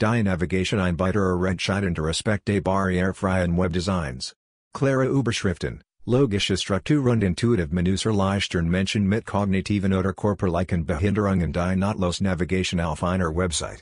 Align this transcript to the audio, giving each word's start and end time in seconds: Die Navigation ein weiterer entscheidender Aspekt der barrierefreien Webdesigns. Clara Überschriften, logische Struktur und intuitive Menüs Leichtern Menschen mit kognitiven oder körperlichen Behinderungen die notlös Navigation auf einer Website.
Die 0.00 0.22
Navigation 0.22 0.80
ein 0.80 0.98
weiterer 0.98 1.46
entscheidender 1.46 2.04
Aspekt 2.04 2.48
der 2.48 2.62
barrierefreien 2.62 3.54
Webdesigns. 3.58 4.34
Clara 4.72 5.04
Überschriften, 5.04 5.82
logische 6.06 6.56
Struktur 6.56 7.10
und 7.10 7.22
intuitive 7.22 7.68
Menüs 7.74 8.06
Leichtern 8.06 8.70
Menschen 8.70 9.06
mit 9.06 9.26
kognitiven 9.26 9.92
oder 9.92 10.14
körperlichen 10.14 10.86
Behinderungen 10.86 11.52
die 11.52 11.76
notlös 11.76 12.22
Navigation 12.22 12.80
auf 12.80 13.04
einer 13.04 13.36
Website. 13.36 13.78